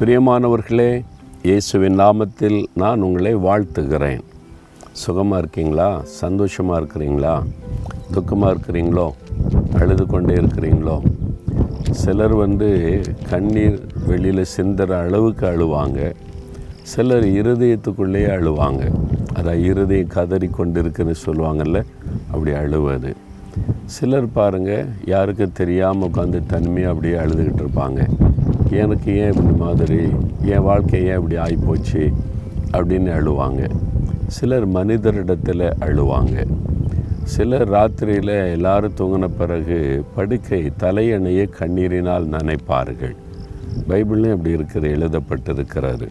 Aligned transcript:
பிரியமானவர்களே 0.00 1.04
இயேசுவின் 1.42 1.98
நாமத்தில் 1.98 2.64
நான் 2.74 3.02
உங்களை 3.02 3.36
வாழ்த்துகிறேன். 3.36 4.20
சுகமாக 4.92 5.38
இருக்கீங்களா? 5.38 6.00
சந்தோஷமாக 6.04 6.80
இருக்கிறீங்களா? 6.80 7.42
துக்கமாக 8.14 8.54
இருக்கிறீங்களோ? 8.54 9.10
அழுது 9.78 10.06
கொண்டே 10.06 10.34
இருக்கிறீங்களோ? 10.34 11.00
சிலர் 11.90 12.34
வந்து 12.34 13.00
கண்ணீர் 13.30 13.80
வெளியில் 14.06 14.44
சிந்துற 14.56 14.90
அளவுக்கு 14.90 15.46
அழுவாங்க. 15.46 16.12
சிலர் 16.82 17.24
இருதயத்துக்குள்ளேயே 17.24 18.30
அழுவாங்க. 18.38 18.92
அதான் 19.34 19.62
இருதயம் 19.64 20.06
கதறி 20.06 20.48
கொண்டு 20.48 20.80
இருக்குன்னு 20.80 21.14
சொல்லுவாங்கல்ல 21.26 21.84
அப்படி 22.30 22.52
அழுவது. 22.52 23.14
சிலர் 23.84 24.32
பாருங்கள் 24.32 24.86
யாருக்கும் 25.04 25.52
தெரியாமல் 25.52 26.08
உட்காந்து 26.08 26.42
தனிமையாக 26.46 26.94
அப்படியே 26.94 27.18
அழுதுகிட்டு 27.18 27.62
இருப்பாங்க. 27.62 28.08
எனக்கு 28.70 29.16
ஏன் 29.16 29.32
இப்படி 29.32 29.56
மாதிரி? 29.56 30.00
என் 30.42 30.62
வாழ்க்கை 30.62 31.04
ஏன் 31.06 31.20
இப்படி 31.20 31.36
ஆகிப்போச்சு 31.36 32.12
அப்படின்னு 32.72 33.10
அழுவாங்க. 33.18 33.70
சிலர் 34.26 34.68
மனிதரிடத்தில் 34.68 35.72
அழுவாங்க. 35.80 36.46
சிலர் 37.24 37.70
ராத்திரியில் 37.70 38.50
எல்லாரும் 38.50 38.92
தூங்கின 38.98 39.28
பிறகு 39.38 40.04
படுக்கை 40.14 40.72
தலையணையை 40.80 41.48
கண்ணீரினால் 41.60 42.26
நனைப்பார்கள். 42.26 43.16
பைபிள்லையும் 43.88 44.30
அப்படி 44.30 44.54
இருக்கிறது 44.54 44.96
எழுதப்பட்டிருக்கிறாரு 44.96 46.08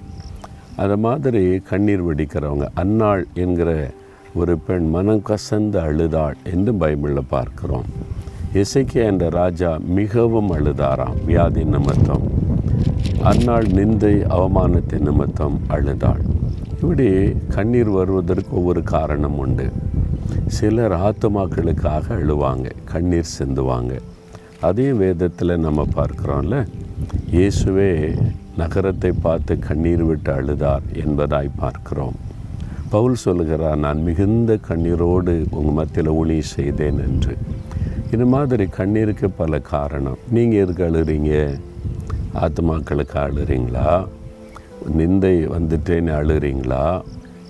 அது 0.76 0.98
மாதிரி 0.98 1.58
கண்ணீர் 1.58 2.04
வெடிக்கிறவங்க 2.04 2.68
அன்னாள் 2.76 3.26
என்கிற 3.34 3.90
ஒரு 4.34 4.58
பெண் 4.58 4.90
மனம் 4.90 5.22
கசந்து 5.28 5.78
அழுதாள் 5.78 6.36
என்று 6.44 6.72
பைபிளில் 6.72 7.30
பார்க்கிறோம். 7.30 7.84
இசைக்கியா 8.54 9.06
என்ற 9.06 9.30
ராஜா 9.30 9.78
மிகவும் 9.86 10.52
அழுதாராம் 10.52 11.26
வியாதி 11.26 11.64
நிமித்தம். 11.64 12.29
அந்நாள் 13.28 13.66
நிந்தை 13.78 14.12
அவமானத்தின் 14.36 15.06
நிமித்தம் 15.08 15.60
அழுதாள். 15.68 16.22
இப்படி 16.82 17.08
கண்ணீர் 17.56 17.90
வருவதற்கு 17.90 18.56
ஒவ்வொரு 18.56 18.84
காரணம் 18.84 19.38
உண்டு. 19.38 19.66
சிலர் 20.48 20.96
ஆத்துமாக்களுக்காக 21.08 22.06
அழுவாங்க 22.20 22.72
கண்ணீர் 22.86 23.34
சிந்துவாங்க. 23.40 23.94
அதையும் 24.62 24.98
வேதத்தில் 24.98 25.64
நம்ம 25.66 25.86
பார்க்குறோம்ல. 25.98 26.66
இயேசுவே 27.32 27.92
நகரத்தை 28.58 29.12
பார்த்து 29.12 29.60
கண்ணீர் 29.60 30.04
விட்டு 30.04 30.32
அழுதார் 30.34 30.88
என்பதாய் 31.04 31.58
பார்க்கிறோம். 31.58 32.18
பவுல் 32.90 33.22
சொல்கிறார் 33.26 33.78
நான் 33.78 34.02
மிகுந்த 34.02 34.60
கண்ணீரோடு 34.70 35.34
உங்கள் 35.52 35.78
மத்தியில் 35.80 36.08
ஒளி 36.08 36.42
செய்தேன் 36.42 37.00
என்று. 37.08 37.38
இது 38.12 38.26
மாதிரி 38.26 38.68
கண்ணீருக்கு 38.78 39.30
பல 39.42 39.60
காரணம். 39.60 40.18
நீங்கள் 40.32 40.62
எதுக்கு 40.66 40.84
அழுறீங்க? 40.84 41.60
ஆத்மாக்களுக்கு 42.46 43.18
அழுறீங்களா? 43.26 44.08
நிந்தை 44.98 45.36
வந்துட்டேன்னு 45.56 46.12
அழுறீங்களா? 46.20 47.02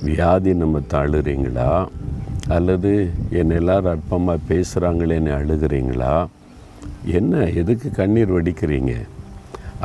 வியாதி 0.04 0.52
நிமித்த 0.54 0.94
அழுறீங்களா? 1.04 1.88
அல்லது 2.48 3.12
என்னை 3.30 3.56
எல்லாரும் 3.56 3.94
அற்பமாக 3.94 4.46
பேசுகிறாங்களேன்னு 4.50 5.32
அழுகிறீங்களா? 5.40 6.28
என்ன 7.06 7.44
எதுக்கு 7.62 7.92
கண்ணீர் 7.92 8.36
வடிக்கிறீங்க? 8.36 8.94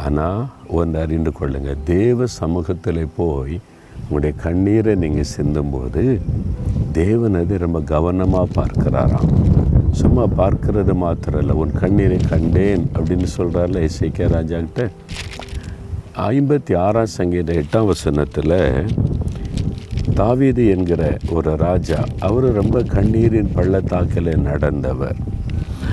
ஆனால் 0.04 0.46
ஒன்று 0.68 1.00
அறிந்து 1.00 1.32
கொள்ளுங்கள் 1.32 1.82
தேவ 1.84 2.26
சமூகத்தில் 2.26 3.08
போய் 3.16 3.60
உங்களுடைய 4.02 4.36
கண்ணீரை 4.36 4.94
நீங்கள் 4.94 5.32
சிந்தும்போது 5.36 6.20
தேவன் 6.92 7.34
அது 7.34 7.58
ரொம்ப 7.58 7.80
கவனமாக 7.80 8.54
பார்க்குறாராம். 8.60 9.30
சும்மா 10.00 10.22
பார்க்கறது 10.38 10.92
மாத்திரம் 10.94 11.40
இல்லை 11.40 11.54
உன் 11.56 11.72
கண்ணீரை 11.80 12.16
கண்டேன் 12.28 12.84
அப்படின்னு 12.94 13.26
சொல்கிறார்ல 13.36 13.80
இசைக்கிய 13.88 14.26
ராஜாக்கிட்ட 14.36 14.84
ஐம்பத்தி 16.28 16.74
ஆறாம் 16.76 17.12
சங்கீத 17.18 17.52
எட்டாம் 17.52 17.86
வசனத்தில் 17.86 18.56
தாவீது 20.14 20.64
என்கிற 20.68 21.02
ஒரு 21.30 21.52
ராஜா 21.56 22.00
அவர் 22.20 22.46
ரொம்ப 22.52 22.82
கண்ணீரின் 22.82 23.50
பள்ளத்தாக்கில் 23.54 24.30
நடந்தவர். 24.50 25.18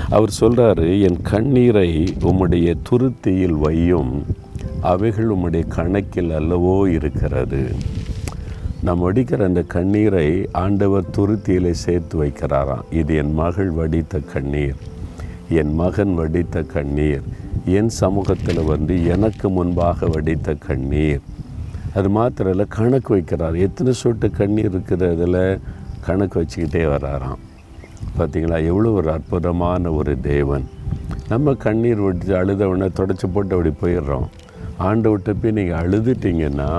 அவர் 0.08 0.36
சொல்கிறாரு 0.40 0.88
என் 1.00 1.20
கண்ணீரை 1.22 1.88
உம்முடைய 2.20 2.74
துருத்தியில் 2.90 3.58
வையும் 3.64 4.12
அவைகள் 4.80 5.30
உம்முடைய 5.36 5.64
கணக்கில் 5.68 6.30
அல்லவோ 6.30 6.76
இருக்கிறது. 6.90 7.62
நாம் 8.86 9.02
வடிக்கிற 9.06 9.40
அந்த 9.48 9.62
கண்ணீரை 9.74 10.28
ஆண்டவர் 10.60 11.10
துருத்தியிலே 11.16 11.70
சேர்த்து 11.82 12.14
வைக்கிறாராம். 12.22 12.86
இது 13.00 13.12
என் 13.20 13.34
மகள் 13.40 13.70
வடித்த 13.76 14.20
கண்ணீர். 14.32 14.78
என் 15.60 15.74
மகன் 15.80 16.14
வடித்த 16.20 16.62
கண்ணீர். 16.72 17.22
என் 17.76 17.90
சமூகத்தில் 17.98 18.62
வந்து 18.70 18.94
எனக்கு 19.14 19.48
முன்பாக 19.56 20.08
வடித்த 20.14 20.54
கண்ணீர். 20.66 21.22
அது 21.94 22.10
மாத்திரம் 22.16 22.52
இல்லை 22.54 22.66
கணக்கு 22.78 23.10
வைக்கிறார். 23.16 23.56
எத்தனை 23.66 23.92
சொட்டு 24.02 24.30
கண்ணீர் 24.40 24.72
இருக்கிற 24.72 25.12
இதில் 25.12 25.40
கணக்கு 26.08 26.36
வச்சுக்கிட்டே 26.40 26.84
வராராம். 26.94 27.40
பார்த்தீங்களா 28.18 28.58
எவ்வளோ 28.70 28.90
ஒரு 28.90 29.10
அற்புதமான 29.16 29.92
ஒரு 30.00 30.20
தேவன். 30.20 30.66
நம்ம 31.28 31.54
கண்ணீர் 31.66 32.04
விட்டு 32.08 32.34
அழுதவொடனே 32.42 32.90
தொடச்சி 33.00 33.26
போட்டு 33.32 33.56
அப்படி 33.56 33.74
போயிடுறோம். 33.82 34.28
ஆண்டு 34.88 35.08
விட்டு 35.10 35.58
நீங்கள் 35.60 35.80
அழுதுட்டீங்கன்னா 35.82 36.70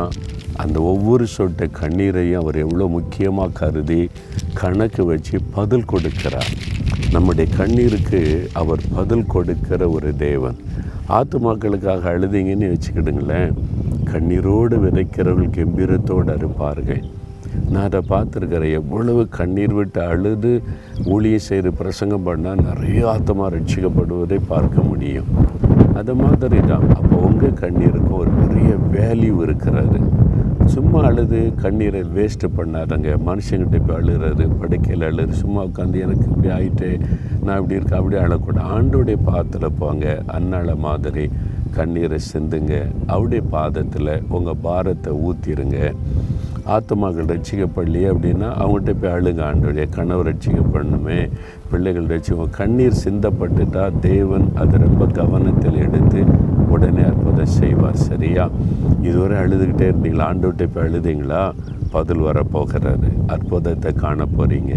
அந்த 0.62 0.78
ஒவ்வொரு 0.92 1.26
சொட்ட 1.36 1.68
கண்ணீரையும் 1.80 2.42
அவர் 2.42 2.58
எவ்வளோ 2.66 2.86
முக்கியமாக 2.98 3.56
கருதி 3.60 4.10
கணக்கு 4.54 5.06
வச்சு 5.06 5.36
பதில் 5.58 5.90
கொடுக்கிறார். 5.94 6.52
நம்முடைய 7.12 7.48
கண்ணீருக்கு 7.58 8.22
அவர் 8.62 8.82
பதில் 8.96 9.26
கொடுக்கிற 9.34 9.90
ஒரு 9.90 10.12
தேவன். 10.16 10.58
ஆத்துமாக்களுக்காக 11.18 12.12
அழுதிங்கன்னு 12.14 12.72
வச்சுக்கிடுங்களேன். 12.74 13.52
கண்ணீரோடு 14.12 14.76
விதைக்கிறவர்கள் 14.86 15.56
கெம்பீரத்தோடு 15.58 16.32
அறுப்பார்கள் 16.36 17.04
நான் 17.72 17.88
அதை 17.88 18.02
பார்த்துருக்கிறேன். 18.10 18.76
எவ்வளவு 18.80 19.22
கண்ணீர் 19.38 19.74
விட்டு 19.74 20.02
அழுது 20.02 20.52
ஊழியை 21.14 21.40
செய்து 21.50 21.70
பிரசங்கம் 21.74 22.26
பண்ணால் 22.28 22.64
நிறைய 22.70 23.02
ஆத்மா 23.12 23.48
ரட்சிக்கப்படுவதை 23.56 24.40
பார்க்க 24.54 24.88
முடியும். 24.90 25.30
அது 26.00 26.14
மாதிரி 26.16 26.60
தான். 26.72 26.86
அப்போ 27.00 27.16
உங்கள் 27.30 27.60
கண்ணீருக்கு 27.64 28.14
ஒரு 28.22 28.32
பெரிய 28.42 28.70
வேல்யூ 28.96 29.36
இருக்கிறது. 29.48 30.00
சும்மா 30.66 31.04
அழுது 31.04 31.54
கண்ணீரை 31.62 32.02
வேஸ்ட்டு 32.02 32.50
பண்ணாதங்க. 32.58 33.18
மனுஷங்கிட்ட 33.26 33.88
போய் 33.88 33.96
அழுகிறது 33.96 34.50
படுக்கையில் 34.50 35.06
அழுது 35.06 35.34
சும்மா 35.34 35.64
உட்காந்து 35.64 36.00
எனக்கு 36.00 36.26
இப்படி 36.30 36.48
ஆகிட்டு 36.48 37.00
நான் 37.44 37.62
இப்படி 37.62 37.80
இருக்கேன் 37.80 38.00
அப்படி 38.00 38.16
அழக்கூடாது. 38.16 38.68
ஆண்டோடைய 38.76 39.18
பாதத்தில் 39.26 39.78
போங்க. 39.80 40.24
அன்னால 40.28 40.76
மாதிரி 40.76 41.30
கண்ணீரை 41.76 42.20
சிந்துங்க. 42.34 42.86
அவருடைய 43.08 43.44
பாதத்தில் 43.52 44.22
உங்கள் 44.30 44.56
பாரத்தை 44.62 45.14
ஊற்றிடுங்க 45.14 45.94
ஆத்மாக்கள் 46.66 47.30
ரட்சிக்கப்படலையே 47.34 48.08
அப்படின்னா 48.14 48.50
அவங்ககிட்ட 48.62 48.96
போய் 49.02 49.12
அழுங்க 49.12 49.42
ஆண்டுடைய. 49.50 49.90
கனவு 49.90 50.24
ரட்சிக்கப்படணுமே. 50.24 51.30
பிள்ளைகள் 51.72 52.06
ரட்சிக்க 52.06 52.50
கண்ணீர் 52.52 53.02
சிந்தப்பட்டுட்டா 53.06 54.00
தேவன் 54.00 54.52
அதை 54.56 54.80
ரொம்ப 54.80 55.06
கவனத்தில் 55.06 55.76
எடுத்து 55.76 56.26
உடனே 57.84 58.04
சரியா 58.10 58.50
இதுவரை 59.02 59.38
அழுதுகிட்டே 59.38 59.88
இருந்தீங்களா? 59.92 60.26
ஆண்டு 60.32 60.54
இப்போ 60.60 60.82
அழுதிங்களா? 60.84 61.44
பதில் 61.96 62.22
வரப்போகிறாரு. 62.22 63.10
அற்புதத்தை 63.28 63.92
காண 63.94 64.26
போகிறீங்க 64.38 64.74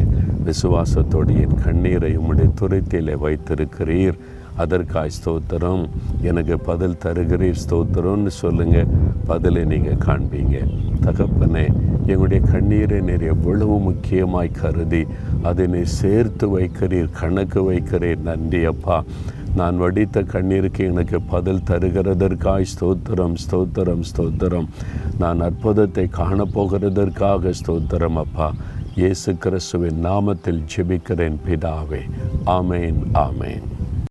விசுவாசத்தோடு 0.46 1.34
என் 1.42 1.60
கண்ணீரை 1.64 2.10
உம்முடைய 2.18 2.48
துருத்தியில் 2.60 3.20
வைத்திருக்கிறீர். 3.24 4.18
அதற்காய் 4.62 5.14
ஸ்தோத்திரம். 5.16 5.82
எனக்கு 6.22 6.58
பதில் 6.58 6.96
தருகிறீர். 7.04 7.62
ஸ்தோத்திரம்னு 7.64 8.32
சொல்லுங்கள் 8.42 8.92
பதிலை 9.26 9.64
நீங்கள் 9.64 10.02
காண்பீங்க. 10.06 10.56
தகப்பனே 11.06 11.64
எங்களுடைய 12.06 12.40
கண்ணீரை 12.52 13.00
நீர் 13.00 13.24
எவ்வளவு 13.34 13.78
முக்கியமாய் 13.78 14.56
கருதி 14.60 15.06
அதனை 15.42 15.84
சேர்த்து 15.84 16.46
வைக்கிறீர். 16.58 17.10
கணக்கு 17.20 17.62
வைக்கிறீர். 17.72 18.22
நன்றி 18.22 18.64
அப்பா. 18.64 19.04
நான் 19.56 19.76
வடித்த 19.76 20.22
கண்ணீருக்கு 20.22 20.84
எனக்கு 20.84 21.20
பதில் 21.20 21.62
தருகிறதற்காய் 21.66 22.66
ஸ்தோத்திரம் 22.72 23.36
ஸ்தோத்திரம் 23.44 24.02
ஸ்தோத்திரம். 24.10 24.68
நான் 25.18 25.40
அற்புதத்தை 25.40 26.08
காணப்போகிறதற்காக 26.12 27.52
ஸ்தோத்திரம் 27.60 28.18
அப்பா. 28.24 28.54
இயேசு 28.94 29.36
கிறிஸ்துவின் 29.36 30.04
நாமத்தில் 30.04 30.62
ஜெபிக்கிறேன் 30.76 31.38
பிதாவே. 31.46 32.02
ஆமேன் 32.46 33.00
ஆமேன். 33.14 33.66